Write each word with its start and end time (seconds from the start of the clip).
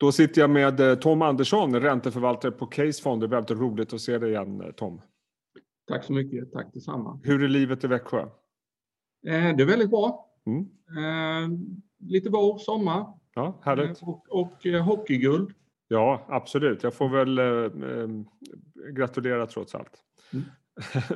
Då 0.00 0.12
sitter 0.12 0.40
jag 0.40 0.50
med 0.50 0.80
eh, 0.80 0.94
Tom 0.94 1.22
Andersson, 1.22 1.80
ränteförvaltare 1.80 2.52
på 2.52 2.66
Case 2.66 3.02
Fonder. 3.02 3.28
Väldigt 3.28 3.58
roligt 3.58 3.92
att 3.92 4.00
se 4.00 4.18
dig 4.18 4.30
igen 4.30 4.60
eh, 4.60 4.70
Tom. 4.70 5.00
Tack 5.88 6.04
så 6.04 6.12
mycket, 6.12 6.52
tack 6.52 6.74
detsamma. 6.74 7.20
Hur 7.22 7.44
är 7.44 7.48
livet 7.48 7.84
i 7.84 7.86
Växjö? 7.86 8.20
Eh, 8.20 8.28
det 9.26 9.62
är 9.62 9.66
väldigt 9.66 9.90
bra. 9.90 10.26
Mm. 10.46 10.66
Lite 11.98 12.30
vår, 12.30 12.58
sommar 12.58 13.06
Ja, 13.34 13.60
härligt. 13.64 14.02
och, 14.02 14.24
och 14.28 14.66
hockeyguld. 14.84 15.54
Ja, 15.88 16.26
absolut. 16.28 16.82
Jag 16.82 16.94
får 16.94 17.08
väl 17.08 17.38
eh, 17.38 18.24
gratulera 18.92 19.46
trots 19.46 19.74
allt. 19.74 19.98
Mm. 20.32 20.44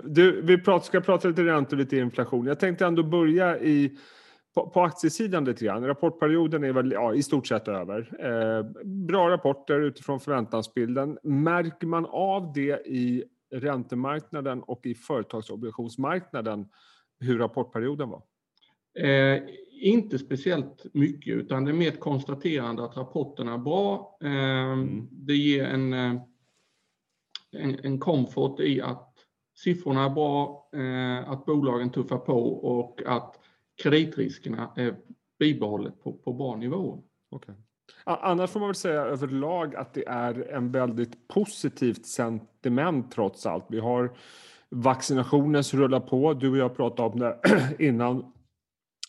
Du, 0.15 0.43
vi 0.43 0.81
ska 0.83 1.01
prata 1.01 1.29
lite 1.29 1.45
räntor, 1.45 1.77
lite 1.77 1.97
inflation. 1.97 2.47
Jag 2.47 2.61
tänkte 2.61 2.87
ändå 2.87 3.03
börja 3.03 3.59
i, 3.59 3.99
på, 4.55 4.71
på 4.71 4.81
aktiesidan 4.83 5.45
lite 5.45 5.65
grann. 5.65 5.87
Rapportperioden 5.87 6.65
är 6.65 6.73
väl 6.73 6.93
ja, 6.93 7.15
i 7.15 7.23
stort 7.23 7.47
sett 7.47 7.69
över. 7.69 8.17
Eh, 8.21 8.85
bra 8.85 9.31
rapporter 9.31 9.81
utifrån 9.81 10.21
förväntansbilden. 10.21 11.19
Märker 11.23 11.87
man 11.87 12.07
av 12.07 12.53
det 12.53 12.87
i 12.87 13.25
räntemarknaden 13.55 14.63
och 14.63 14.87
i 14.87 14.95
företagsobligationsmarknaden 14.95 16.69
hur 17.21 17.39
rapportperioden 17.39 18.09
var? 18.09 18.23
Eh, 18.99 19.43
inte 19.81 20.19
speciellt 20.19 20.87
mycket, 20.93 21.35
utan 21.35 21.65
det 21.65 21.71
är 21.71 21.75
mer 21.75 21.89
ett 21.89 22.01
konstaterande 22.01 22.85
att 22.85 22.97
rapporterna 22.97 23.55
är 23.55 23.59
bra. 23.59 24.19
Eh, 24.23 24.77
Det 25.11 25.35
ger 25.35 25.65
en, 25.65 25.93
eh, 25.93 26.15
en, 27.53 27.79
en 27.83 27.99
comfort 28.01 28.61
i 28.61 28.81
att 28.81 29.11
siffrorna 29.57 30.05
är 30.05 30.11
bra, 30.11 30.69
eh, 30.75 31.31
att 31.31 31.45
bolagen 31.45 31.91
tuffar 31.91 32.19
på 32.19 32.49
och 32.55 33.03
att 33.07 33.41
kreditriskerna 33.83 34.73
är 34.77 34.97
bibehållet 35.39 36.03
på, 36.03 36.13
på 36.13 36.33
bra 36.33 36.57
nivåer. 36.57 37.03
Okay. 37.31 37.55
Annars 38.05 38.51
får 38.51 38.61
man 38.61 38.69
väl 38.69 38.75
säga 38.75 39.01
överlag 39.01 39.75
att 39.75 39.95
det 39.95 40.07
är 40.07 40.49
en 40.51 40.73
väldigt 40.73 41.29
positivt 41.29 42.07
sentiment 42.07 43.13
trots 43.13 43.47
allt. 43.47 43.65
Vi 43.69 43.81
har 43.81 44.17
vaccinationen 44.69 45.65
som 45.65 45.79
rullar 45.79 46.01
på. 46.01 46.35
Du 46.35 46.51
och 46.51 46.57
jag 46.57 46.77
pratade 46.77 47.09
om 47.09 47.19
det 47.19 47.41
innan. 47.85 48.19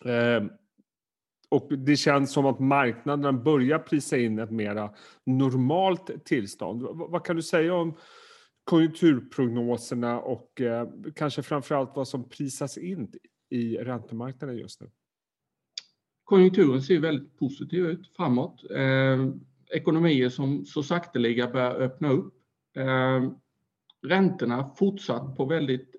Eh, 0.06 0.44
och 1.50 1.78
det 1.78 1.96
känns 1.96 2.32
som 2.32 2.46
att 2.46 2.60
marknaden 2.60 3.44
börjar 3.44 3.80
prisa 3.80 4.18
in 4.18 4.40
ett 4.40 4.52
mera 4.52 4.94
normalt 5.24 6.26
tillstånd. 6.26 6.82
V- 6.82 6.88
vad 6.92 7.26
kan 7.26 7.36
du 7.36 7.42
säga 7.42 7.76
om 7.76 7.98
konjunkturprognoserna 8.64 10.20
och 10.20 10.62
eh, 10.62 10.90
kanske 11.16 11.44
framförallt 11.44 11.96
vad 11.96 12.08
som 12.08 12.30
prisas 12.30 12.78
in 12.78 13.12
i 13.50 13.78
räntemarknaden 13.78 14.58
just 14.58 14.82
nu? 14.82 14.90
Konjunkturen 16.24 16.82
ser 16.82 17.00
väldigt 17.00 17.38
positiv 17.38 17.86
ut 17.86 18.08
framåt. 18.16 18.72
Eh, 18.72 19.30
ekonomier 19.72 20.30
som 20.30 20.66
så 20.66 20.84
sakteliga 20.84 21.48
börjar 21.48 21.76
öppna 21.76 22.10
upp. 22.10 22.34
Eh, 22.76 23.32
räntorna 24.02 24.70
fortsatt 24.76 25.38
på 25.38 25.46
väldigt 25.46 25.96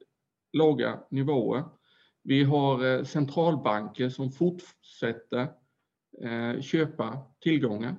låga 0.52 1.00
nivåer. 1.10 1.64
Vi 2.22 2.44
har 2.44 2.86
eh, 2.86 3.04
centralbanker 3.04 4.08
som 4.08 4.32
fortsätter 4.32 5.48
eh, 6.22 6.60
köpa 6.60 7.18
tillgångar. 7.40 7.96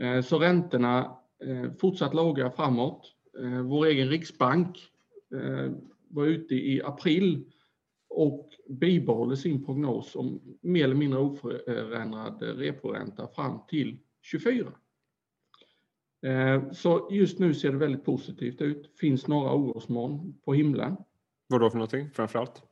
Eh, 0.00 0.20
så 0.20 0.38
räntorna 0.38 1.18
eh, 1.44 1.72
fortsatt 1.80 2.14
låga 2.14 2.50
framåt. 2.50 3.12
Eh, 3.42 3.60
vår 3.60 3.86
egen 3.86 4.08
riksbank 4.08 4.88
eh, 5.34 5.72
var 6.08 6.26
ute 6.26 6.54
i 6.54 6.82
april 6.84 7.44
och 8.14 8.50
bibehåller 8.68 9.36
sin 9.36 9.64
prognos 9.64 10.16
om 10.16 10.40
mer 10.60 10.84
eller 10.84 10.94
mindre 10.94 11.20
oförändrad 11.20 12.42
reporänta 12.42 13.28
fram 13.28 13.58
till 13.68 13.98
24. 14.22 14.72
Eh, 16.26 16.70
Så 16.72 17.08
just 17.10 17.38
nu 17.38 17.54
ser 17.54 17.72
det 17.72 17.78
väldigt 17.78 18.04
positivt 18.04 18.60
ut. 18.60 18.98
Finns 19.00 19.28
några 19.28 19.54
orosmoln 19.54 20.34
på 20.44 20.54
himlen. 20.54 20.96
Vad 21.46 21.60
då 21.60 21.70
för 21.70 21.78
någonting 21.78 22.10
framförallt? 22.10 22.62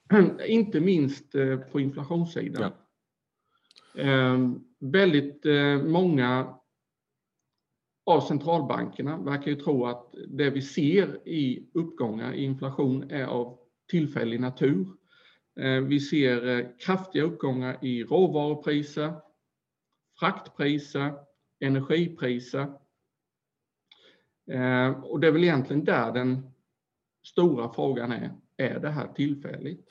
Inte 0.46 0.80
minst 0.80 1.34
eh, 1.34 1.56
på 1.56 1.80
inflationssidan. 1.80 2.72
Ja. 3.94 4.02
Eh, 4.02 4.50
Väldigt 4.80 5.44
många 5.84 6.54
av 8.06 8.20
centralbankerna 8.20 9.18
verkar 9.18 9.50
ju 9.50 9.56
tro 9.56 9.86
att 9.86 10.14
det 10.28 10.50
vi 10.50 10.62
ser 10.62 11.28
i 11.28 11.70
uppgångar 11.74 12.32
i 12.32 12.44
inflation 12.44 13.10
är 13.10 13.24
av 13.24 13.58
tillfällig 13.90 14.40
natur. 14.40 14.86
Eh, 15.60 15.80
vi 15.80 16.00
ser 16.00 16.48
eh, 16.48 16.66
kraftiga 16.78 17.22
uppgångar 17.22 17.84
i 17.84 18.04
råvarupriser, 18.04 19.12
fraktpriser, 20.18 21.12
energipriser. 21.60 22.72
Eh, 24.50 24.90
och 24.90 25.20
det 25.20 25.26
är 25.26 25.32
väl 25.32 25.44
egentligen 25.44 25.84
där 25.84 26.12
den 26.12 26.50
stora 27.24 27.72
frågan 27.72 28.12
är, 28.12 28.30
är 28.56 28.78
det 28.80 28.90
här 28.90 29.06
tillfälligt? 29.06 29.86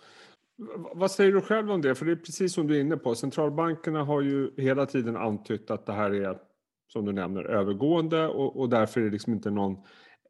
Vad 0.94 1.12
säger 1.12 1.32
du 1.32 1.42
själv 1.42 1.72
om 1.72 1.82
det? 1.82 1.96
För 1.96 2.06
det 2.06 2.12
är 2.12 2.16
precis 2.16 2.54
som 2.54 2.68
du 2.68 2.76
är 2.78 2.82
inne 2.82 2.98
på. 2.98 3.16
Centralbankerna 3.16 4.04
har 4.04 4.22
ju 4.22 4.52
hela 4.58 4.86
tiden 4.86 5.18
antytt 5.18 5.72
att 5.72 5.86
det 5.86 5.94
här 5.94 6.12
är, 6.12 6.38
som 6.88 7.06
du 7.06 7.12
nämner, 7.12 7.44
övergående 7.44 8.28
och, 8.28 8.60
och 8.60 8.70
därför 8.70 9.02
är 9.02 9.06
det 9.06 9.12
liksom 9.12 9.34
inte 9.34 9.52
någon 9.52 9.78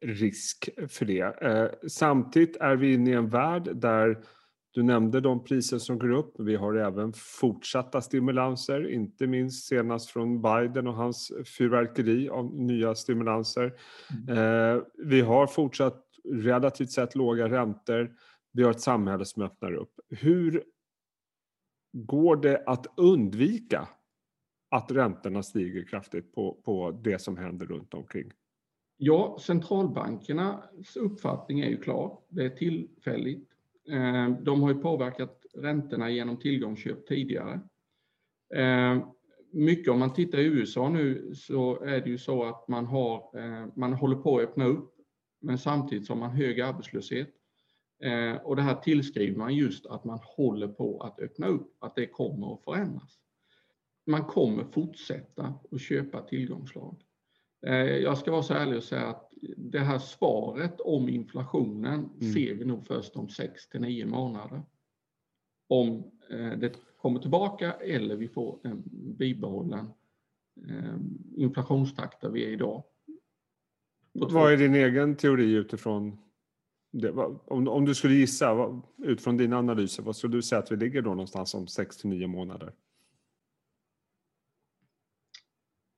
risk 0.00 0.68
för 0.88 1.04
det. 1.04 1.42
Eh, 1.42 1.88
samtidigt 1.88 2.56
är 2.56 2.76
vi 2.76 2.94
inne 2.94 3.10
i 3.10 3.14
en 3.14 3.28
värld 3.28 3.68
där 3.74 4.24
du 4.74 4.82
nämnde 4.82 5.20
de 5.20 5.44
priser 5.44 5.78
som 5.78 5.98
går 5.98 6.10
upp. 6.10 6.34
Vi 6.38 6.56
har 6.56 6.74
även 6.74 7.12
fortsatta 7.12 8.00
stimulanser, 8.00 8.90
inte 8.90 9.26
minst 9.26 9.66
senast 9.66 10.10
från 10.10 10.42
Biden 10.42 10.86
och 10.86 10.94
hans 10.94 11.32
fyrverkeri 11.58 12.28
av 12.28 12.54
nya 12.54 12.94
stimulanser. 12.94 13.64
Eh, 14.28 14.82
vi 14.94 15.20
har 15.20 15.46
fortsatt 15.46 16.04
relativt 16.24 16.90
sett 16.90 17.14
låga 17.14 17.48
räntor. 17.48 18.16
Vi 18.52 18.62
har 18.62 18.70
ett 18.70 18.80
samhälle 18.80 19.24
som 19.24 19.42
öppnar 19.42 19.72
upp. 19.74 19.92
Hur 20.08 20.62
går 21.92 22.36
det 22.36 22.62
att 22.66 22.86
undvika 22.96 23.88
att 24.70 24.90
räntorna 24.90 25.42
stiger 25.42 25.84
kraftigt 25.84 26.34
på, 26.34 26.60
på 26.64 26.90
det 26.90 27.18
som 27.18 27.36
händer 27.36 27.66
runt 27.66 27.94
omkring? 27.94 28.32
Ja, 28.96 29.38
centralbankernas 29.40 30.96
uppfattning 30.96 31.60
är 31.60 31.68
ju 31.68 31.76
klar. 31.76 32.18
Det 32.28 32.44
är 32.44 32.50
tillfälligt. 32.50 33.51
Eh, 33.88 34.30
de 34.30 34.62
har 34.62 34.72
ju 34.72 34.78
påverkat 34.78 35.46
räntorna 35.54 36.10
genom 36.10 36.36
tillgångsköp 36.36 37.06
tidigare. 37.06 37.60
Eh, 38.54 39.06
mycket 39.52 39.88
om 39.88 39.98
man 39.98 40.12
tittar 40.12 40.38
i 40.38 40.44
USA 40.44 40.88
nu 40.88 41.34
så 41.34 41.80
är 41.80 42.00
det 42.00 42.10
ju 42.10 42.18
så 42.18 42.44
att 42.44 42.68
man, 42.68 42.86
har, 42.86 43.38
eh, 43.38 43.66
man 43.76 43.92
håller 43.92 44.16
på 44.16 44.38
att 44.38 44.44
öppna 44.44 44.64
upp 44.64 44.94
men 45.40 45.58
samtidigt 45.58 46.08
har 46.08 46.16
man 46.16 46.30
hög 46.30 46.60
arbetslöshet. 46.60 47.28
Och 48.42 48.56
det 48.56 48.62
här 48.62 48.74
tillskriver 48.74 49.38
man 49.38 49.54
just 49.54 49.86
att 49.86 50.04
man 50.04 50.18
håller 50.22 50.68
på 50.68 51.00
att 51.00 51.20
öppna 51.20 51.46
upp, 51.46 51.76
att 51.78 51.94
det 51.94 52.06
kommer 52.06 52.54
att 52.54 52.64
förändras. 52.64 53.18
Man 54.06 54.24
kommer 54.24 54.64
fortsätta 54.64 55.54
att 55.72 55.80
köpa 55.80 56.22
tillgångslag. 56.22 57.02
Jag 58.02 58.18
ska 58.18 58.30
vara 58.30 58.42
så 58.42 58.54
ärlig 58.54 58.76
och 58.76 58.82
säga 58.82 59.06
att 59.06 59.31
det 59.72 59.78
här 59.80 59.98
svaret 59.98 60.80
om 60.80 61.08
inflationen 61.08 62.10
Mm. 62.20 62.32
ser 62.32 62.54
vi 62.54 62.64
nog 62.64 62.86
först 62.86 63.16
om 63.16 63.28
6 63.28 63.68
till 63.68 63.80
9 63.80 64.06
månader. 64.06 64.62
Om 65.68 66.04
eh, 66.30 66.58
det 66.58 66.72
kommer 66.96 67.20
tillbaka 67.20 67.72
eller 67.72 68.16
vi 68.16 68.28
får 68.28 68.58
en 68.64 68.82
bibehållen 69.18 69.86
eh, 70.68 70.96
inflationstakt 71.36 72.20
där 72.20 72.30
vi 72.30 72.44
är 72.44 72.48
idag. 72.48 72.82
Vad 74.12 74.52
är 74.52 74.56
din 74.56 74.74
egen 74.74 75.16
teori 75.16 75.52
utifrån 75.52 76.18
det? 76.92 77.10
Om, 77.46 77.68
om 77.68 77.84
du 77.84 77.94
skulle 77.94 78.14
gissa 78.14 78.80
utifrån 78.98 79.36
dina 79.36 79.58
analyser, 79.58 80.02
vad 80.02 80.16
skulle 80.16 80.36
du 80.36 80.42
säga 80.42 80.58
att 80.58 80.72
vi 80.72 80.76
ligger 80.76 81.02
då 81.02 81.10
någonstans 81.10 81.54
om 81.54 81.66
6 81.66 81.96
till 81.96 82.08
9 82.10 82.26
månader? 82.26 82.72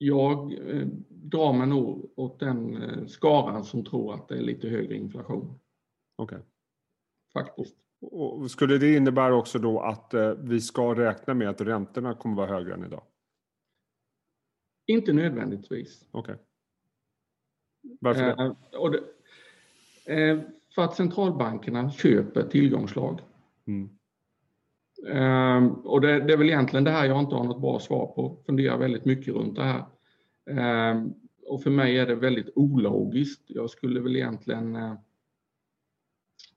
Jag 0.05 0.53
eh, 0.53 0.87
drar 1.09 1.53
mig 1.53 1.67
nog 1.67 2.11
åt 2.15 2.39
den 2.39 2.83
eh, 2.83 3.05
skaran 3.05 3.63
som 3.63 3.85
tror 3.85 4.13
att 4.13 4.27
det 4.27 4.37
är 4.37 4.41
lite 4.41 4.67
högre 4.67 4.95
inflation. 4.95 5.59
Okej. 6.15 6.39
Faktiskt. 7.33 7.75
Och 8.01 8.51
skulle 8.51 8.77
det 8.77 8.95
innebära 8.95 9.35
också 9.35 9.59
då 9.59 9.79
att 9.79 10.13
eh, 10.13 10.29
vi 10.29 10.61
ska 10.61 10.95
räkna 10.95 11.33
med 11.33 11.49
att 11.49 11.61
räntorna 11.61 12.13
kommer 12.13 12.35
vara 12.35 12.47
högre 12.47 12.73
än 12.73 12.85
idag? 12.85 13.03
Inte 14.87 15.13
nödvändigtvis. 15.13 16.07
Okej. 16.11 16.35
Varför 17.99 18.21
det? 18.21 18.55
Och 18.77 18.91
det, 18.91 19.03
för 20.75 20.81
att 20.81 20.95
centralbankerna 20.95 21.91
köper 21.91 22.43
tillgångslag. 22.43 23.21
Mm. 23.67 23.89
Eh, 25.07 25.67
och 25.67 26.01
det, 26.01 26.19
det 26.19 26.33
är 26.33 26.37
väl 26.37 26.49
egentligen 26.49 26.83
det 26.83 26.91
här 26.91 27.05
jag 27.05 27.19
inte 27.19 27.35
har 27.35 27.43
något 27.43 27.61
bra 27.61 27.79
svar 27.79 28.07
på. 28.07 28.37
Funderar 28.45 28.77
väldigt 28.77 29.05
mycket 29.05 29.33
runt 29.33 29.55
det 29.55 29.63
här. 29.63 29.85
Ehm, 30.45 31.13
och 31.45 31.63
för 31.63 31.71
mig 31.71 31.99
är 31.99 32.07
det 32.07 32.15
väldigt 32.15 32.49
ologiskt. 32.55 33.43
Jag 33.47 33.69
skulle 33.69 33.99
väl 33.99 34.15
egentligen 34.15 34.75
eh, 34.75 34.91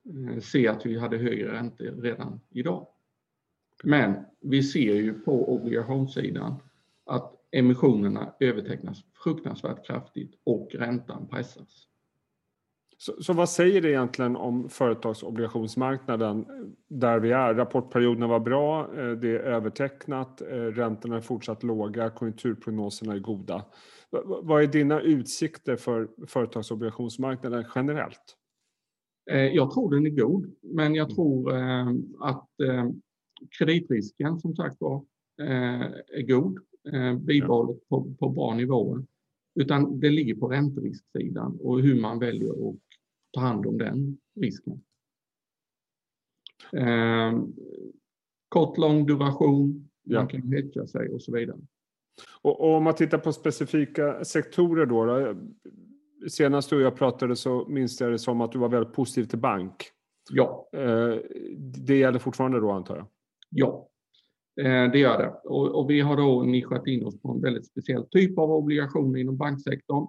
eh, 0.05 0.39
se 0.39 0.67
att 0.67 0.85
vi 0.85 0.99
hade 0.99 1.17
högre 1.17 1.53
räntor 1.53 1.85
redan 1.85 2.39
idag. 2.49 2.87
Men 3.83 4.25
vi 4.39 4.63
ser 4.63 4.95
ju 4.95 5.13
på 5.13 5.53
obligationssidan 5.53 6.55
att 7.05 7.35
emissionerna 7.51 8.33
övertecknas 8.39 9.03
fruktansvärt 9.23 9.85
kraftigt 9.85 10.39
och 10.43 10.69
räntan 10.73 11.27
pressas. 11.27 11.87
Så, 13.01 13.23
så, 13.23 13.33
vad 13.33 13.49
säger 13.49 13.81
det 13.81 13.89
egentligen 13.89 14.35
om 14.35 14.69
företagsobligationsmarknaden 14.69 16.45
där 16.87 17.19
vi 17.19 17.31
är? 17.31 17.53
Rapportperioderna 17.53 18.27
var 18.27 18.39
bra, 18.39 18.97
eh, 18.97 19.11
det 19.11 19.29
är 19.29 19.39
övertecknat, 19.39 20.41
eh, 20.41 20.47
räntorna 20.47 21.17
är 21.17 21.21
fortsatt 21.21 21.63
låga, 21.63 22.09
konjunkturprognoserna 22.09 23.13
är 23.13 23.19
goda. 23.19 23.65
Vad 24.41 24.63
är 24.63 24.67
dina 24.67 25.01
utsikter 25.01 25.75
för 25.75 26.09
företagsobligationsmarknaden 26.27 27.65
generellt? 27.75 28.35
Eh, 29.31 29.37
jag 29.37 29.71
tror 29.71 29.95
den 29.95 30.05
är 30.05 30.09
god, 30.09 30.55
men 30.61 30.95
jag 30.95 31.05
mm. 31.05 31.15
tror 31.15 31.53
att 32.19 32.49
kreditrisken 33.59 34.39
som 34.39 34.55
sagt 34.55 34.75
var 34.79 35.05
är 36.07 36.21
god, 36.21 36.59
bibehållet 37.19 37.89
på, 37.89 38.13
på 38.19 38.29
bra 38.29 38.53
nivåer. 38.53 39.05
Utan 39.55 39.99
det 39.99 40.09
ligger 40.09 40.35
på 40.35 40.47
ränterisksidan 40.47 41.59
och 41.61 41.81
hur 41.81 42.01
man 42.01 42.19
väljer 42.19 42.69
att 42.69 42.75
ta 43.31 43.41
hand 43.41 43.65
om 43.65 43.77
den 43.77 44.17
risken. 44.39 44.83
Eh, 46.73 47.39
kort, 48.49 48.77
lång 48.77 49.05
duration, 49.05 49.89
ja. 50.03 50.19
man 50.19 50.27
kan 50.27 50.41
hedga 50.41 50.87
sig 50.87 51.09
och 51.09 51.21
så 51.21 51.31
vidare. 51.31 51.57
Och, 52.41 52.61
och, 52.61 52.75
om 52.75 52.83
man 52.83 52.95
tittar 52.95 53.17
på 53.17 53.33
specifika 53.33 54.25
sektorer 54.25 54.85
då, 54.85 55.05
då 55.05 55.35
senast 56.29 56.69
du 56.69 56.75
och 56.75 56.81
jag 56.81 56.95
pratade 56.95 57.35
så 57.35 57.65
minns 57.67 58.01
jag 58.01 58.11
det 58.11 58.19
som 58.19 58.41
att 58.41 58.51
du 58.51 58.59
var 58.59 58.69
väldigt 58.69 58.93
positiv 58.93 59.23
till 59.23 59.39
bank. 59.39 59.91
Ja. 60.31 60.69
Eh, 60.73 61.15
det 61.57 61.97
gäller 61.97 62.19
fortfarande 62.19 62.59
då 62.59 62.71
antar 62.71 62.95
jag? 62.95 63.07
Ja, 63.49 63.89
eh, 64.61 64.91
det 64.91 64.99
gör 64.99 65.17
det. 65.17 65.29
Och, 65.29 65.79
och, 65.79 65.89
vi 65.89 66.01
har 66.01 66.17
då 66.17 66.43
nischat 66.43 66.87
in 66.87 67.05
oss 67.05 67.21
på 67.21 67.31
en 67.31 67.41
väldigt 67.41 67.67
speciell 67.67 68.05
typ 68.05 68.37
av 68.37 68.51
obligationer 68.51 69.19
inom 69.19 69.37
banksektorn. 69.37 70.07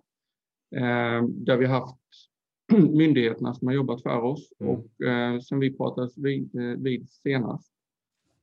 Eh, 0.76 1.22
där 1.28 1.56
vi 1.56 1.66
haft 1.66 1.96
myndigheterna 2.90 3.54
som 3.54 3.66
har 3.68 3.74
jobbat 3.74 4.02
för 4.02 4.22
oss 4.22 4.52
mm. 4.58 4.74
och 4.74 5.02
eh, 5.06 5.40
sen 5.40 5.60
vi 5.60 5.76
pratades 5.76 6.18
vid, 6.18 6.54
eh, 6.54 6.76
vid 6.78 7.10
senast 7.10 7.72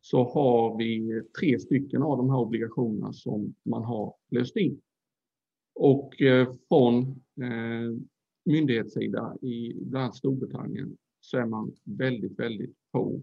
så 0.02 0.24
har 0.24 0.78
vi 0.78 1.22
tre 1.40 1.60
stycken 1.60 2.02
av 2.02 2.18
de 2.18 2.30
här 2.30 2.38
obligationerna 2.38 3.14
som 3.14 3.56
man 3.64 3.84
har 3.84 4.14
löst 4.32 4.56
in. 4.56 4.82
Och 5.76 6.22
eh, 6.22 6.54
från 6.68 7.02
eh, 7.42 8.00
myndighetssida 8.46 9.36
i 9.42 9.74
bland 9.82 10.04
annat 10.04 10.16
Storbritannien 10.16 10.98
så 11.20 11.38
är 11.38 11.46
man 11.46 11.72
väldigt, 11.84 12.40
väldigt 12.40 12.76
på 12.92 13.22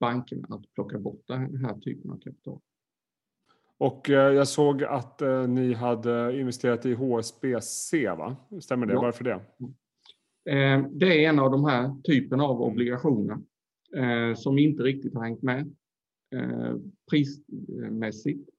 bankerna 0.00 0.46
att 0.50 0.74
plocka 0.74 0.98
bort 0.98 1.22
den 1.26 1.56
här 1.56 1.78
typen 1.78 2.10
av 2.10 2.18
kapital. 2.18 2.60
Och 3.78 4.10
eh, 4.10 4.32
jag 4.32 4.48
såg 4.48 4.84
att 4.84 5.22
eh, 5.22 5.46
ni 5.48 5.72
hade 5.72 6.40
investerat 6.40 6.86
i 6.86 6.94
HSBC, 6.94 7.94
va? 8.18 8.36
Stämmer 8.60 8.86
det? 8.86 8.92
Ja. 8.92 9.00
Varför 9.00 9.24
det? 9.24 9.40
Mm. 10.50 10.84
Eh, 10.84 10.90
det 10.90 11.24
är 11.24 11.28
en 11.28 11.38
av 11.38 11.50
de 11.50 11.64
här 11.64 12.02
typen 12.02 12.40
av 12.40 12.62
obligationer 12.62 13.38
eh, 13.96 14.34
som 14.34 14.58
inte 14.58 14.82
riktigt 14.82 15.14
har 15.14 15.24
hängt 15.24 15.42
med 15.42 15.74
eh, 16.34 16.76
prismässigt. 17.10 18.50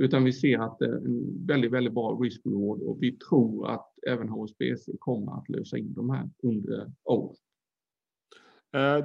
Utan 0.00 0.24
vi 0.24 0.32
ser 0.32 0.58
att 0.58 0.78
det 0.78 0.86
är 0.86 0.96
en 0.96 1.46
väldigt, 1.46 1.72
väldigt 1.72 1.94
bra 1.94 2.18
risk-reward 2.20 2.82
och 2.82 3.02
vi 3.02 3.12
tror 3.12 3.70
att 3.70 3.92
även 4.06 4.28
HSBC 4.28 4.90
kommer 4.98 5.38
att 5.38 5.48
lösa 5.48 5.78
in 5.78 5.94
de 5.94 6.10
här 6.10 6.30
under 6.42 6.92
året. 7.04 7.38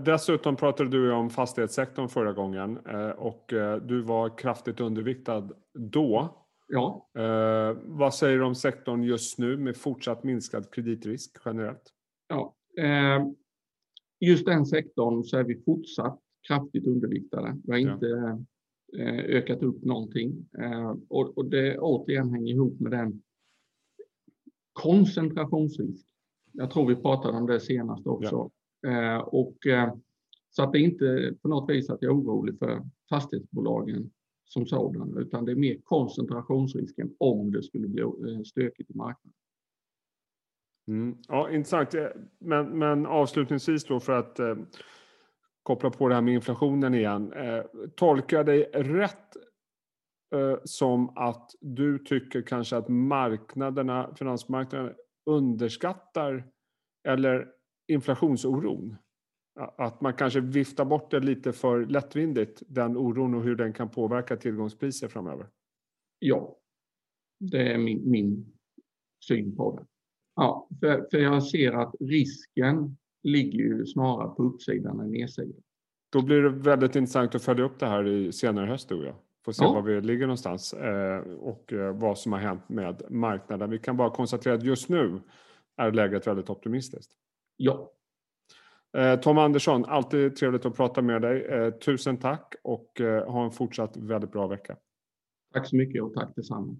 Dessutom 0.06 0.56
pratade 0.56 0.90
du 0.90 1.12
om 1.12 1.30
fastighetssektorn 1.30 2.10
förra 2.10 2.34
gången 2.34 2.78
och 3.18 3.54
du 3.82 4.02
var 4.02 4.38
kraftigt 4.38 4.80
underviktad 4.80 5.50
då. 5.74 6.38
Ja. 6.68 7.10
Vad 7.84 8.14
säger 8.14 8.38
du 8.38 8.44
om 8.44 8.56
sektorn 8.56 9.04
just 9.04 9.38
nu 9.38 9.58
med 9.58 9.78
fortsatt 9.78 10.24
minskad 10.24 10.74
kreditrisk 10.74 11.38
generellt? 11.46 11.94
Ja, 12.32 12.56
eh, 12.78 13.28
just 14.20 14.46
den 14.46 14.66
sektorn 14.66 15.24
så 15.24 15.38
är 15.38 15.44
vi 15.44 15.64
fortsatt 15.64 16.20
kraftigt 16.48 16.88
underviktade. 16.88 17.58
Vi 17.64 17.72
har 17.72 17.80
inte 17.80 18.06
ja. 18.06 18.40
Eh, 19.00 19.20
ökat 19.20 19.64
upp 19.64 19.84
någonting. 19.84 20.50
Eh, 20.60 20.96
och 21.08 21.46
det 21.46 21.78
återigen 21.80 22.30
hänger 22.30 22.54
ihop 22.54 22.80
med 22.80 22.92
den 22.92 23.22
koncentrationsrisk. 24.74 26.08
Jag 26.52 26.72
tror 26.72 26.88
vi 26.88 26.96
pratade 26.96 27.38
om 27.38 27.48
det 27.48 27.60
senast 27.60 28.08
också. 28.08 28.52
Ja. 28.82 29.22
Och 29.24 29.58
så 30.50 30.64
att 30.64 30.72
det 30.72 30.80
är 30.80 30.84
inte 30.84 31.36
på 31.42 31.48
något 31.48 31.70
vis 31.70 31.90
att 31.90 32.02
jag 32.02 32.12
är 32.12 32.22
orolig 32.22 32.60
för 32.60 32.90
fastighetsbolagen 33.10 34.12
som 34.46 34.66
sådan, 34.66 35.18
utan 35.18 35.46
det 35.46 35.52
är 35.52 35.56
mer 35.56 35.78
koncentrationsrisken 35.84 37.16
om 37.18 37.52
det 37.52 37.64
skulle 37.64 37.88
bli 37.88 38.04
stökigt 38.46 38.92
i 38.92 38.94
marknaden. 38.94 39.34
Mm. 40.88 41.18
Ja, 41.28 41.52
intressant. 41.52 41.94
Eh, 41.94 42.08
men, 42.40 42.80
men 42.80 43.06
avslutningsvis 43.06 43.86
då 43.86 44.00
för 44.00 44.14
att 44.14 44.40
eh, 44.40 44.56
koppla 45.64 45.90
på 45.90 46.08
det 46.08 46.16
här 46.16 46.22
med 46.22 46.34
inflationen 46.34 46.94
igen. 46.94 47.34
Eh, 47.34 47.64
tolkar 47.96 48.38
jag 48.38 48.46
dig 48.46 48.64
rätt 48.74 49.36
eh, 50.36 50.58
som 50.64 51.18
att 51.18 51.52
du 51.62 52.00
tycker 52.00 52.42
kanske 52.42 52.78
att 52.78 52.90
marknaderna, 52.90 54.16
finansmarknaden 54.16 54.94
underskattar 55.26 56.48
eller 57.08 57.48
inflationsoron? 57.88 58.96
Att 59.78 60.02
man 60.02 60.14
kanske 60.14 60.40
viftar 60.40 60.86
bort 60.86 61.12
det 61.12 61.20
lite 61.20 61.54
för 61.54 61.86
lättvindigt, 61.86 62.64
den 62.68 62.98
oron 62.98 63.36
och 63.36 63.44
hur 63.44 63.56
den 63.56 63.74
kan 63.74 63.90
påverka 63.90 64.38
tillgångspriser 64.38 65.08
framöver? 65.08 65.50
Ja, 66.20 66.58
det 67.40 67.74
är 67.74 67.78
min, 67.78 68.12
min 68.12 68.54
syn 69.28 69.56
på 69.56 69.76
det. 69.76 69.86
Ja, 70.36 70.68
för, 70.80 71.08
för 71.12 71.18
jag 71.18 71.44
ser 71.44 71.72
att 71.72 71.96
risken 72.00 72.98
ligger 73.24 73.60
ju 73.60 73.86
snarare 73.86 74.36
på 74.36 74.44
uppsidan 74.44 75.00
än 75.00 75.12
nedsidan. 75.12 75.62
Då 76.12 76.22
blir 76.22 76.42
det 76.42 76.50
väldigt 76.50 76.96
intressant 76.96 77.36
att 77.36 77.44
följa 77.44 77.64
upp 77.64 77.80
det 77.80 77.86
här 77.86 78.08
i 78.08 78.32
senare 78.32 78.66
höst 78.66 78.88
tror 78.88 79.06
jag. 79.06 79.16
Få 79.46 79.54
se 79.54 79.64
ja. 79.64 79.74
var 79.74 79.82
vi 79.82 80.02
ligger 80.02 80.28
någonstans 80.28 80.74
eh, 80.74 81.20
och 81.20 81.74
eh, 81.74 81.96
vad 81.96 82.18
som 82.18 82.32
har 82.34 82.40
hänt 82.40 82.70
med 82.70 83.02
marknaden. 83.10 83.70
Vi 83.70 83.80
kan 83.80 83.98
bara 83.98 84.10
konstatera 84.10 84.54
att 84.54 84.64
just 84.64 84.90
nu 84.90 85.22
är 85.78 85.92
läget 85.92 86.28
väldigt 86.28 86.50
optimistiskt. 86.50 87.12
Ja. 87.58 87.92
Eh, 88.98 89.20
Tom 89.20 89.38
Andersson, 89.38 89.86
alltid 89.86 90.36
trevligt 90.36 90.66
att 90.66 90.76
prata 90.76 91.02
med 91.02 91.22
dig. 91.22 91.72
Tusen 91.80 92.18
tack 92.18 92.56
och 92.64 93.02
ha 93.28 93.46
en 93.46 93.52
fortsatt 93.52 93.98
väldigt 93.98 94.32
bra 94.32 94.48
vecka. 94.48 94.78
Tack 95.54 95.68
så 95.68 95.76
mycket 95.76 96.04
och 96.04 96.14
tack 96.14 96.36
detsamma. 96.36 96.76